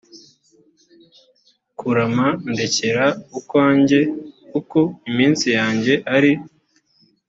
[1.77, 3.05] kurama ndekera
[3.39, 3.99] ukwanjye
[4.51, 4.77] kuko
[5.09, 6.31] iminsi yanjye ari